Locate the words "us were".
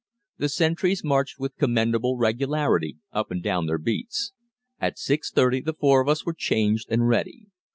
6.07-6.33